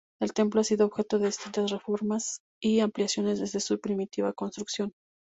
[0.19, 4.95] El templo ha sido objeto de distintas reformas y ampliaciones desde su primitiva construcción.